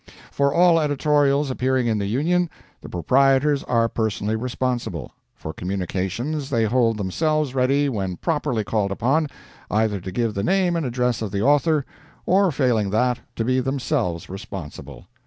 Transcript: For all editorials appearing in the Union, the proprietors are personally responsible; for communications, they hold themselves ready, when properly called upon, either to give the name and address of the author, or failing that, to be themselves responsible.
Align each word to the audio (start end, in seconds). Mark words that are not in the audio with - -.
For 0.31 0.51
all 0.51 0.79
editorials 0.79 1.51
appearing 1.51 1.85
in 1.85 1.99
the 1.99 2.07
Union, 2.07 2.49
the 2.81 2.89
proprietors 2.89 3.63
are 3.65 3.87
personally 3.87 4.35
responsible; 4.35 5.11
for 5.35 5.53
communications, 5.53 6.49
they 6.49 6.63
hold 6.65 6.97
themselves 6.97 7.53
ready, 7.53 7.87
when 7.87 8.17
properly 8.17 8.63
called 8.63 8.91
upon, 8.91 9.27
either 9.69 10.01
to 10.01 10.11
give 10.11 10.33
the 10.33 10.43
name 10.43 10.75
and 10.75 10.87
address 10.87 11.21
of 11.21 11.29
the 11.31 11.43
author, 11.43 11.85
or 12.25 12.51
failing 12.51 12.89
that, 12.89 13.19
to 13.35 13.45
be 13.45 13.59
themselves 13.59 14.27
responsible. 14.27 15.05